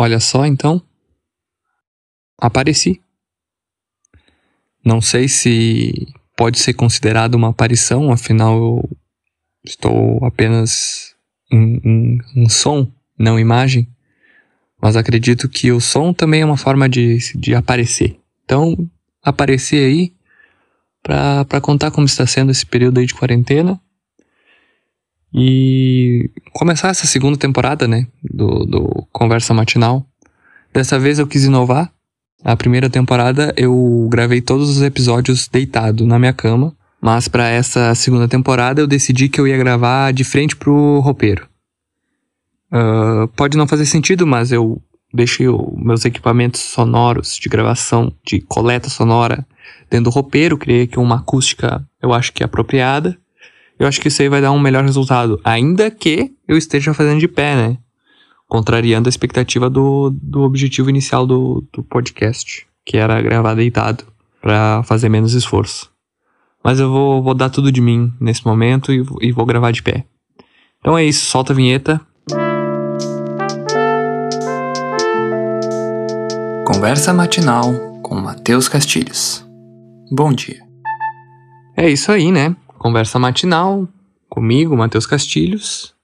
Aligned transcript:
olha 0.00 0.18
só 0.18 0.46
então. 0.46 0.82
Apareci. 2.38 3.02
Não 4.82 5.02
sei 5.02 5.28
se 5.28 6.08
pode 6.34 6.58
ser 6.58 6.72
considerado 6.72 7.34
uma 7.34 7.50
aparição, 7.50 8.10
afinal 8.10 8.56
eu 8.56 8.90
estou 9.62 10.24
apenas 10.24 11.14
em, 11.52 11.80
em, 11.84 12.18
em 12.34 12.48
som, 12.48 12.90
não 13.18 13.38
imagem. 13.38 13.86
Mas 14.80 14.96
acredito 14.96 15.50
que 15.50 15.70
o 15.70 15.80
som 15.80 16.14
também 16.14 16.40
é 16.40 16.46
uma 16.46 16.56
forma 16.56 16.88
de, 16.88 17.18
de 17.36 17.54
aparecer. 17.54 18.18
Então, 18.42 18.74
aparecer 19.22 19.84
aí 19.84 20.14
para 21.02 21.60
contar 21.60 21.90
como 21.90 22.06
está 22.06 22.26
sendo 22.26 22.50
esse 22.50 22.64
período 22.64 23.00
aí 23.00 23.06
de 23.06 23.14
quarentena 23.14 23.78
e 25.32 26.30
começar 26.52 26.88
essa 26.88 27.06
segunda 27.06 27.38
temporada, 27.38 27.86
né, 27.86 28.06
do, 28.22 28.64
do 28.64 29.06
Conversa 29.12 29.54
Matinal. 29.54 30.06
Dessa 30.72 30.98
vez 30.98 31.18
eu 31.18 31.26
quis 31.26 31.44
inovar. 31.44 31.90
A 32.42 32.56
primeira 32.56 32.88
temporada 32.88 33.52
eu 33.56 34.08
gravei 34.10 34.40
todos 34.40 34.70
os 34.70 34.82
episódios 34.82 35.46
deitado 35.46 36.06
na 36.06 36.18
minha 36.18 36.32
cama, 36.32 36.74
mas 37.00 37.28
para 37.28 37.48
essa 37.48 37.94
segunda 37.94 38.26
temporada 38.26 38.80
eu 38.80 38.86
decidi 38.86 39.28
que 39.28 39.40
eu 39.40 39.46
ia 39.46 39.58
gravar 39.58 40.12
de 40.12 40.24
frente 40.24 40.56
pro 40.56 41.00
roupeiro. 41.00 41.48
Uh, 42.72 43.28
pode 43.28 43.58
não 43.58 43.66
fazer 43.66 43.84
sentido, 43.84 44.26
mas 44.26 44.52
eu 44.52 44.80
deixei 45.12 45.48
o, 45.48 45.74
meus 45.76 46.04
equipamentos 46.04 46.60
sonoros 46.60 47.36
de 47.36 47.48
gravação, 47.48 48.12
de 48.24 48.40
coleta 48.40 48.88
sonora, 48.88 49.46
dentro 49.90 50.04
do 50.04 50.14
roupeiro, 50.14 50.56
criei 50.56 50.82
aqui 50.82 50.98
uma 50.98 51.16
acústica, 51.16 51.84
eu 52.00 52.12
acho 52.12 52.32
que 52.32 52.42
é 52.42 52.46
apropriada. 52.46 53.18
Eu 53.80 53.88
acho 53.88 54.00
que 54.00 54.08
isso 54.08 54.20
aí 54.20 54.28
vai 54.28 54.42
dar 54.42 54.52
um 54.52 54.60
melhor 54.60 54.84
resultado, 54.84 55.40
ainda 55.42 55.90
que 55.90 56.30
eu 56.46 56.58
esteja 56.58 56.92
fazendo 56.92 57.18
de 57.18 57.26
pé, 57.26 57.56
né? 57.56 57.78
Contrariando 58.46 59.08
a 59.08 59.10
expectativa 59.10 59.70
do, 59.70 60.10
do 60.22 60.42
objetivo 60.42 60.90
inicial 60.90 61.26
do, 61.26 61.66
do 61.72 61.82
podcast, 61.82 62.66
que 62.84 62.98
era 62.98 63.22
gravar 63.22 63.54
deitado, 63.54 64.04
para 64.40 64.82
fazer 64.82 65.08
menos 65.08 65.32
esforço. 65.32 65.90
Mas 66.62 66.78
eu 66.78 66.90
vou, 66.90 67.22
vou 67.22 67.34
dar 67.34 67.48
tudo 67.48 67.72
de 67.72 67.80
mim 67.80 68.12
nesse 68.20 68.44
momento 68.44 68.92
e, 68.92 69.02
e 69.22 69.32
vou 69.32 69.46
gravar 69.46 69.70
de 69.70 69.82
pé. 69.82 70.04
Então 70.78 70.96
é 70.96 71.04
isso, 71.04 71.24
solta 71.24 71.54
a 71.54 71.56
vinheta 71.56 72.00
Conversa 76.72 77.12
matinal 77.12 77.72
com 78.02 78.14
Matheus 78.14 78.68
Castilhos. 78.68 79.44
Bom 80.10 80.32
dia. 80.32 80.62
É 81.76 81.90
isso 81.90 82.12
aí, 82.12 82.30
né? 82.30 82.54
Conversa 82.80 83.18
matinal 83.18 83.86
comigo, 84.26 84.74
Matheus 84.74 85.04
Castilhos. 85.04 85.94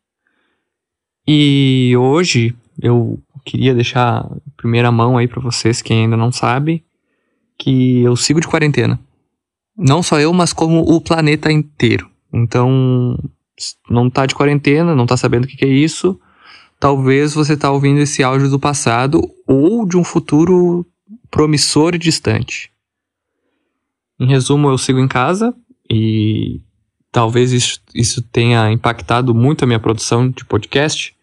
E 1.26 1.96
hoje 1.96 2.54
eu 2.82 3.18
queria 3.46 3.74
deixar 3.74 4.30
primeira 4.58 4.92
mão 4.92 5.16
aí 5.16 5.26
para 5.26 5.40
vocês, 5.40 5.80
quem 5.80 6.02
ainda 6.02 6.18
não 6.18 6.30
sabe, 6.30 6.84
que 7.58 8.02
eu 8.02 8.14
sigo 8.14 8.42
de 8.42 8.46
quarentena. 8.46 9.00
Não 9.74 10.02
só 10.02 10.20
eu, 10.20 10.34
mas 10.34 10.52
como 10.52 10.80
o 10.80 11.00
planeta 11.00 11.50
inteiro. 11.50 12.10
Então, 12.30 13.18
não 13.88 14.10
tá 14.10 14.26
de 14.26 14.34
quarentena, 14.34 14.94
não 14.94 15.06
tá 15.06 15.16
sabendo 15.16 15.44
o 15.44 15.46
que, 15.46 15.56
que 15.56 15.64
é 15.64 15.68
isso, 15.68 16.20
talvez 16.78 17.32
você 17.32 17.54
está 17.54 17.70
ouvindo 17.70 18.00
esse 18.00 18.22
áudio 18.22 18.50
do 18.50 18.60
passado 18.60 19.22
ou 19.46 19.88
de 19.88 19.96
um 19.96 20.04
futuro 20.04 20.84
promissor 21.30 21.94
e 21.94 21.98
distante. 21.98 22.70
Em 24.20 24.26
resumo, 24.26 24.68
eu 24.68 24.76
sigo 24.76 24.98
em 24.98 25.08
casa 25.08 25.54
e 25.90 26.60
talvez 27.10 27.52
isso, 27.52 27.80
isso 27.94 28.22
tenha 28.22 28.70
impactado 28.70 29.34
muito 29.34 29.64
a 29.64 29.66
minha 29.66 29.80
produção 29.80 30.28
de 30.28 30.44
podcast, 30.44 31.14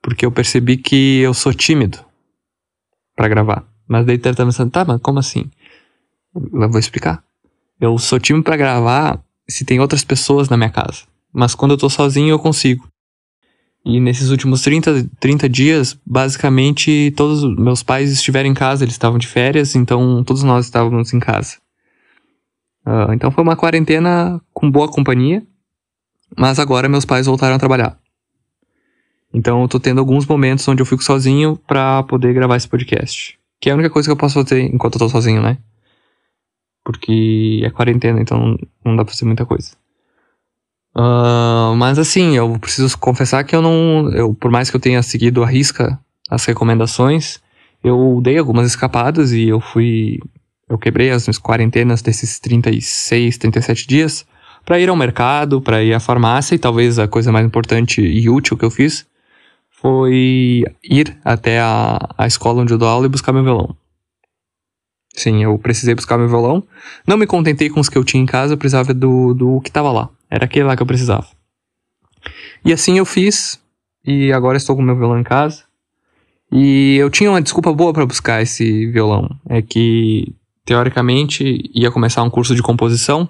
porque 0.00 0.26
eu 0.26 0.32
percebi 0.32 0.76
que 0.76 1.20
eu 1.20 1.32
sou 1.32 1.52
tímido 1.54 1.98
para 3.14 3.28
gravar. 3.28 3.64
Mas 3.86 4.06
daí 4.06 4.18
tá 4.18 4.34
pensando, 4.34 4.70
tá, 4.70 4.84
mas 4.84 5.00
como 5.00 5.18
assim? 5.18 5.50
Eu 6.34 6.70
vou 6.70 6.78
explicar. 6.78 7.22
Eu 7.80 7.98
sou 7.98 8.18
tímido 8.18 8.44
para 8.44 8.56
gravar 8.56 9.22
se 9.48 9.64
tem 9.64 9.80
outras 9.80 10.04
pessoas 10.04 10.48
na 10.48 10.56
minha 10.56 10.70
casa. 10.70 11.02
Mas 11.32 11.54
quando 11.54 11.72
eu 11.72 11.78
tô 11.78 11.88
sozinho, 11.88 12.30
eu 12.30 12.38
consigo. 12.38 12.88
E 13.84 13.98
nesses 13.98 14.30
últimos 14.30 14.62
30, 14.62 15.10
30 15.18 15.48
dias, 15.48 15.98
basicamente, 16.06 17.12
todos 17.16 17.42
os 17.42 17.56
meus 17.56 17.82
pais 17.82 18.12
estiveram 18.12 18.48
em 18.48 18.54
casa, 18.54 18.84
eles 18.84 18.94
estavam 18.94 19.18
de 19.18 19.26
férias, 19.26 19.74
então 19.74 20.22
todos 20.22 20.42
nós 20.44 20.66
estávamos 20.66 21.12
em 21.12 21.18
casa. 21.18 21.56
Uh, 22.86 23.12
então 23.12 23.30
foi 23.30 23.42
uma 23.42 23.56
quarentena 23.56 24.40
com 24.52 24.70
boa 24.70 24.88
companhia, 24.88 25.42
mas 26.36 26.58
agora 26.58 26.88
meus 26.88 27.04
pais 27.04 27.26
voltaram 27.26 27.56
a 27.56 27.58
trabalhar. 27.58 27.98
Então 29.32 29.62
eu 29.62 29.68
tô 29.68 29.80
tendo 29.80 30.00
alguns 30.00 30.26
momentos 30.26 30.66
onde 30.68 30.82
eu 30.82 30.86
fico 30.86 31.02
sozinho 31.02 31.56
para 31.66 32.02
poder 32.02 32.34
gravar 32.34 32.56
esse 32.56 32.68
podcast. 32.68 33.38
Que 33.60 33.70
é 33.70 33.72
a 33.72 33.76
única 33.76 33.90
coisa 33.90 34.08
que 34.08 34.12
eu 34.12 34.16
posso 34.16 34.42
fazer 34.42 34.62
enquanto 34.62 34.96
eu 34.96 34.98
tô 34.98 35.08
sozinho, 35.08 35.40
né? 35.40 35.56
Porque 36.84 37.62
é 37.64 37.70
quarentena, 37.70 38.20
então 38.20 38.58
não 38.84 38.96
dá 38.96 39.04
pra 39.04 39.14
fazer 39.14 39.24
muita 39.24 39.46
coisa. 39.46 39.70
Uh, 40.94 41.74
mas 41.76 41.98
assim, 41.98 42.36
eu 42.36 42.58
preciso 42.58 42.98
confessar 42.98 43.44
que 43.44 43.56
eu 43.56 43.62
não. 43.62 44.10
Eu, 44.12 44.34
por 44.34 44.50
mais 44.50 44.68
que 44.68 44.76
eu 44.76 44.80
tenha 44.80 45.02
seguido 45.02 45.42
a 45.42 45.46
risca 45.46 45.98
as 46.28 46.44
recomendações, 46.44 47.40
eu 47.82 48.20
dei 48.22 48.38
algumas 48.38 48.66
escapadas 48.66 49.32
e 49.32 49.48
eu 49.48 49.60
fui. 49.60 50.20
Eu 50.72 50.78
quebrei 50.78 51.10
as 51.10 51.26
minhas 51.26 51.38
quarentenas 51.38 52.00
desses 52.00 52.40
36, 52.40 53.36
37 53.36 53.86
dias 53.86 54.24
para 54.64 54.80
ir 54.80 54.88
ao 54.88 54.96
mercado, 54.96 55.60
para 55.60 55.84
ir 55.84 55.92
à 55.92 56.00
farmácia 56.00 56.54
e 56.54 56.58
talvez 56.58 56.98
a 56.98 57.06
coisa 57.06 57.30
mais 57.30 57.44
importante 57.44 58.00
e 58.00 58.30
útil 58.30 58.56
que 58.56 58.64
eu 58.64 58.70
fiz 58.70 59.06
foi 59.68 60.64
ir 60.82 61.14
até 61.22 61.60
a, 61.60 61.98
a 62.16 62.26
escola 62.26 62.62
onde 62.62 62.72
eu 62.72 62.78
dou 62.78 62.88
aula 62.88 63.04
e 63.04 63.10
buscar 63.10 63.34
meu 63.34 63.44
violão. 63.44 63.76
Sim, 65.12 65.42
eu 65.42 65.58
precisei 65.58 65.94
buscar 65.94 66.16
meu 66.16 66.26
violão. 66.26 66.66
Não 67.06 67.18
me 67.18 67.26
contentei 67.26 67.68
com 67.68 67.78
os 67.78 67.90
que 67.90 67.98
eu 67.98 68.04
tinha 68.04 68.22
em 68.22 68.26
casa, 68.26 68.54
eu 68.54 68.58
precisava 68.58 68.94
do, 68.94 69.34
do 69.34 69.60
que 69.60 69.68
estava 69.68 69.92
lá. 69.92 70.08
Era 70.30 70.46
aquele 70.46 70.64
lá 70.64 70.74
que 70.74 70.82
eu 70.82 70.86
precisava. 70.86 71.26
E 72.64 72.72
assim 72.72 72.96
eu 72.96 73.04
fiz, 73.04 73.60
e 74.02 74.32
agora 74.32 74.56
estou 74.56 74.74
com 74.74 74.80
meu 74.80 74.96
violão 74.96 75.20
em 75.20 75.22
casa. 75.22 75.64
E 76.50 76.96
eu 76.96 77.10
tinha 77.10 77.28
uma 77.28 77.42
desculpa 77.42 77.74
boa 77.74 77.92
para 77.92 78.06
buscar 78.06 78.40
esse 78.40 78.86
violão. 78.86 79.28
É 79.50 79.60
que, 79.60 80.34
teoricamente, 80.64 81.70
ia 81.74 81.90
começar 81.90 82.22
um 82.22 82.30
curso 82.30 82.54
de 82.54 82.62
composição, 82.62 83.28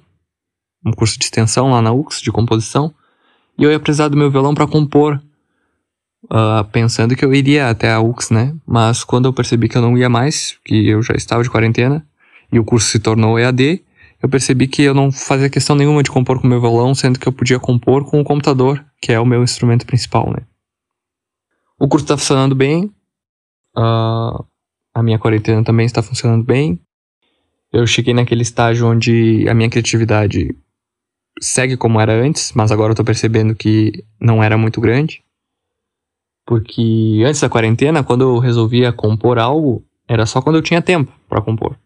um 0.85 0.93
curso 0.93 1.19
de 1.19 1.25
extensão 1.25 1.71
lá 1.71 1.81
na 1.81 1.93
UX 1.93 2.21
de 2.21 2.31
composição, 2.31 2.95
e 3.59 3.65
eu 3.65 3.71
ia 3.71 3.81
precisar 3.81 4.09
do 4.09 4.17
meu 4.17 4.31
violão 4.31 4.55
para 4.55 4.67
compor, 4.67 5.21
uh, 6.25 6.65
pensando 6.71 7.15
que 7.15 7.25
eu 7.25 7.35
iria 7.35 7.69
até 7.69 7.93
a 7.93 8.01
UX, 8.01 8.31
né? 8.31 8.55
Mas 8.67 9.05
quando 9.05 9.27
eu 9.27 9.33
percebi 9.33 9.69
que 9.69 9.77
eu 9.77 9.83
não 9.83 9.97
ia 9.97 10.09
mais, 10.09 10.59
que 10.65 10.89
eu 10.89 11.03
já 11.03 11.15
estava 11.15 11.43
de 11.43 11.51
quarentena, 11.51 12.07
e 12.51 12.59
o 12.59 12.65
curso 12.65 12.89
se 12.89 12.99
tornou 12.99 13.39
EAD, 13.39 13.83
eu 14.23 14.29
percebi 14.29 14.69
que 14.69 14.83
eu 14.83 14.95
não 14.95 15.11
fazia 15.11 15.51
questão 15.51 15.75
nenhuma 15.75 16.03
de 16.03 16.11
compor 16.11 16.41
com 16.41 16.47
o 16.47 16.51
meu 16.51 16.61
violão, 16.61 16.95
sendo 16.95 17.19
que 17.19 17.27
eu 17.27 17.33
podia 17.33 17.59
compor 17.59 18.05
com 18.05 18.21
o 18.21 18.25
computador, 18.25 18.85
que 19.01 19.13
é 19.13 19.19
o 19.19 19.27
meu 19.27 19.43
instrumento 19.43 19.87
principal, 19.87 20.31
né? 20.31 20.47
O 21.79 21.89
curso 21.89 22.05
está 22.05 22.17
funcionando 22.17 22.55
bem, 22.55 22.85
uh, 23.77 24.45
a 24.95 25.03
minha 25.03 25.19
quarentena 25.19 25.65
também 25.65 25.87
está 25.87 26.03
funcionando 26.03 26.45
bem. 26.45 26.79
Eu 27.73 27.87
cheguei 27.87 28.13
naquele 28.13 28.43
estágio 28.43 28.87
onde 28.87 29.49
a 29.49 29.55
minha 29.55 29.71
criatividade 29.71 30.55
segue 31.41 31.77
como 31.77 32.01
era 32.01 32.13
antes, 32.13 32.53
mas 32.53 32.71
agora 32.71 32.93
eu 32.93 32.97
tô 32.97 33.03
percebendo 33.03 33.55
que 33.55 34.05
não 34.21 34.43
era 34.43 34.59
muito 34.59 34.81
grande. 34.81 35.25
Porque 36.45 37.23
antes 37.25 37.41
da 37.41 37.49
quarentena, 37.49 38.05
quando 38.05 38.23
eu 38.23 38.39
resolvia 38.39 38.93
compor 38.93 39.39
algo, 39.39 39.85
era 40.07 40.27
só 40.27 40.43
quando 40.43 40.57
eu 40.57 40.63
tinha 40.63 40.83
tempo 40.83 41.13
para 41.29 41.41
compor. 41.41 41.79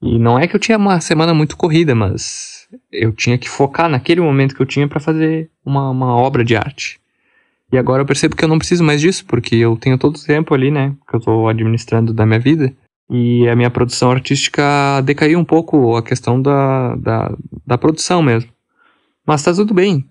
E 0.00 0.16
não 0.16 0.38
é 0.38 0.46
que 0.46 0.54
eu 0.54 0.60
tinha 0.60 0.78
uma 0.78 1.00
semana 1.00 1.34
muito 1.34 1.56
corrida, 1.56 1.92
mas 1.94 2.68
eu 2.92 3.12
tinha 3.12 3.36
que 3.36 3.48
focar 3.48 3.88
naquele 3.88 4.20
momento 4.20 4.54
que 4.54 4.62
eu 4.62 4.66
tinha 4.66 4.86
para 4.86 5.00
fazer 5.00 5.50
uma, 5.64 5.90
uma 5.90 6.14
obra 6.14 6.44
de 6.44 6.56
arte. 6.56 7.00
E 7.72 7.76
agora 7.76 8.02
eu 8.02 8.06
percebo 8.06 8.36
que 8.36 8.44
eu 8.44 8.48
não 8.48 8.58
preciso 8.58 8.84
mais 8.84 9.00
disso, 9.00 9.26
porque 9.26 9.56
eu 9.56 9.76
tenho 9.76 9.98
todo 9.98 10.16
o 10.16 10.24
tempo 10.24 10.54
ali, 10.54 10.70
né, 10.70 10.94
que 11.08 11.16
eu 11.16 11.20
tô 11.20 11.48
administrando 11.48 12.14
da 12.14 12.24
minha 12.24 12.38
vida. 12.38 12.72
E 13.10 13.48
a 13.48 13.56
minha 13.56 13.70
produção 13.70 14.10
artística 14.10 15.00
decaiu 15.02 15.38
um 15.38 15.44
pouco 15.44 15.96
a 15.96 16.02
questão 16.02 16.40
da, 16.40 16.94
da, 16.96 17.36
da 17.66 17.78
produção 17.78 18.22
mesmo. 18.22 18.50
Mas 19.26 19.42
tá 19.42 19.52
tudo 19.52 19.72
bem. 19.72 20.04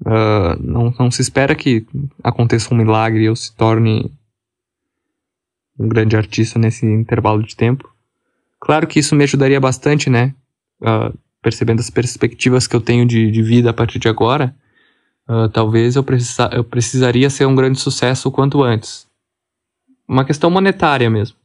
Uh, 0.00 0.60
não, 0.60 0.94
não 0.98 1.10
se 1.10 1.22
espera 1.22 1.54
que 1.54 1.86
aconteça 2.22 2.72
um 2.72 2.76
milagre 2.76 3.22
e 3.22 3.26
eu 3.26 3.34
se 3.34 3.54
torne 3.54 4.10
um 5.78 5.88
grande 5.88 6.16
artista 6.16 6.58
nesse 6.58 6.86
intervalo 6.86 7.42
de 7.42 7.56
tempo. 7.56 7.92
Claro 8.60 8.86
que 8.86 9.00
isso 9.00 9.14
me 9.14 9.24
ajudaria 9.24 9.60
bastante, 9.60 10.08
né? 10.08 10.34
Uh, 10.80 11.16
percebendo 11.42 11.80
as 11.80 11.90
perspectivas 11.90 12.66
que 12.66 12.74
eu 12.74 12.80
tenho 12.80 13.06
de, 13.06 13.30
de 13.30 13.42
vida 13.42 13.70
a 13.70 13.72
partir 13.72 13.98
de 13.98 14.08
agora, 14.08 14.54
uh, 15.28 15.48
talvez 15.48 15.96
eu, 15.96 16.02
precisa, 16.02 16.50
eu 16.52 16.64
precisaria 16.64 17.30
ser 17.30 17.46
um 17.46 17.54
grande 17.54 17.78
sucesso 17.78 18.28
o 18.28 18.32
quanto 18.32 18.62
antes. 18.62 19.06
Uma 20.08 20.24
questão 20.24 20.50
monetária 20.50 21.08
mesmo. 21.08 21.36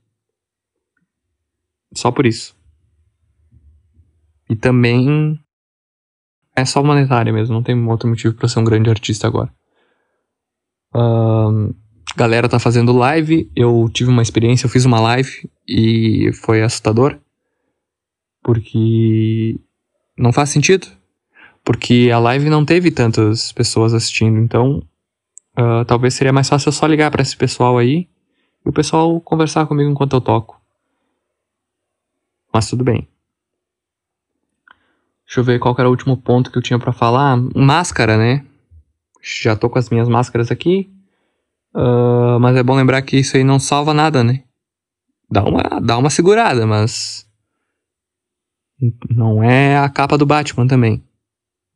Só 1.93 2.11
por 2.11 2.25
isso. 2.25 2.55
E 4.49 4.55
também 4.55 5.39
é 6.55 6.65
só 6.65 6.83
monetária 6.83 7.31
mesmo, 7.31 7.55
não 7.55 7.63
tem 7.63 7.75
outro 7.87 8.09
motivo 8.09 8.35
para 8.35 8.47
ser 8.47 8.59
um 8.59 8.63
grande 8.63 8.89
artista 8.89 9.27
agora. 9.27 9.53
Galera 12.15 12.49
tá 12.49 12.59
fazendo 12.59 12.91
live. 12.91 13.49
Eu 13.55 13.89
tive 13.93 14.09
uma 14.09 14.21
experiência, 14.21 14.65
eu 14.65 14.69
fiz 14.69 14.85
uma 14.85 14.99
live 14.99 15.49
e 15.67 16.31
foi 16.33 16.61
assustador. 16.61 17.17
Porque 18.43 19.59
não 20.17 20.33
faz 20.33 20.49
sentido. 20.49 20.87
Porque 21.63 22.09
a 22.13 22.19
live 22.19 22.49
não 22.49 22.65
teve 22.65 22.91
tantas 22.91 23.51
pessoas 23.51 23.93
assistindo, 23.93 24.39
então 24.39 24.83
uh, 25.57 25.85
talvez 25.85 26.15
seria 26.15 26.33
mais 26.33 26.49
fácil 26.49 26.69
eu 26.69 26.73
só 26.73 26.87
ligar 26.87 27.11
para 27.11 27.21
esse 27.21 27.37
pessoal 27.37 27.77
aí 27.77 28.09
e 28.65 28.69
o 28.69 28.73
pessoal 28.73 29.21
conversar 29.21 29.67
comigo 29.67 29.89
enquanto 29.89 30.15
eu 30.15 30.21
toco. 30.21 30.60
Mas 32.53 32.69
tudo 32.69 32.83
bem. 32.83 33.07
Deixa 35.25 35.39
eu 35.39 35.43
ver 35.45 35.59
qual 35.59 35.73
era 35.77 35.87
o 35.87 35.91
último 35.91 36.17
ponto 36.17 36.51
que 36.51 36.57
eu 36.57 36.61
tinha 36.61 36.77
para 36.77 36.91
falar. 36.91 37.37
Máscara, 37.55 38.17
né? 38.17 38.45
Já 39.21 39.55
tô 39.55 39.69
com 39.69 39.79
as 39.79 39.89
minhas 39.89 40.09
máscaras 40.09 40.51
aqui. 40.51 40.91
Uh, 41.73 42.37
mas 42.41 42.57
é 42.57 42.63
bom 42.63 42.75
lembrar 42.75 43.01
que 43.01 43.17
isso 43.17 43.37
aí 43.37 43.43
não 43.43 43.57
salva 43.57 43.93
nada, 43.93 44.23
né? 44.23 44.43
Dá 45.29 45.43
uma, 45.43 45.61
dá 45.79 45.97
uma 45.97 46.09
segurada, 46.09 46.67
mas. 46.67 47.25
Não 49.09 49.41
é 49.41 49.77
a 49.77 49.87
capa 49.87 50.17
do 50.17 50.25
Batman 50.25 50.67
também. 50.67 51.01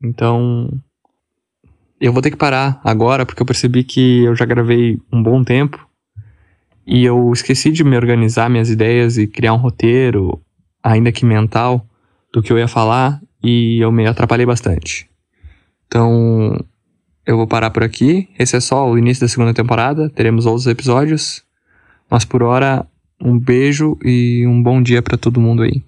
Então. 0.03 0.69
Eu 1.97 2.11
vou 2.11 2.21
ter 2.21 2.31
que 2.31 2.37
parar 2.37 2.81
agora, 2.83 3.25
porque 3.25 3.41
eu 3.41 3.45
percebi 3.45 3.85
que 3.85 4.25
eu 4.25 4.35
já 4.35 4.43
gravei 4.43 4.99
um 5.09 5.23
bom 5.23 5.41
tempo. 5.45 5.87
E 6.85 7.05
eu 7.05 7.31
esqueci 7.31 7.71
de 7.71 7.85
me 7.85 7.95
organizar 7.95 8.49
minhas 8.49 8.69
ideias 8.69 9.17
e 9.17 9.25
criar 9.25 9.53
um 9.53 9.57
roteiro, 9.57 10.41
ainda 10.85 11.11
que 11.11 11.25
mental, 11.25 11.83
do 12.31 12.43
que 12.43 12.53
eu 12.53 12.59
ia 12.59 12.67
falar. 12.67 13.19
E 13.43 13.79
eu 13.79 13.91
me 13.91 14.05
atrapalhei 14.05 14.45
bastante. 14.45 15.09
Então, 15.87 16.57
eu 17.25 17.37
vou 17.37 17.47
parar 17.47 17.71
por 17.71 17.83
aqui. 17.83 18.29
Esse 18.37 18.55
é 18.55 18.59
só 18.59 18.89
o 18.89 18.97
início 18.97 19.21
da 19.21 19.27
segunda 19.27 19.53
temporada. 19.53 20.09
Teremos 20.09 20.45
outros 20.45 20.67
episódios. 20.67 21.43
Mas 22.09 22.23
por 22.23 22.43
hora, 22.43 22.85
um 23.21 23.37
beijo 23.37 23.97
e 24.03 24.45
um 24.47 24.61
bom 24.61 24.81
dia 24.81 25.01
para 25.01 25.17
todo 25.17 25.41
mundo 25.41 25.63
aí. 25.63 25.83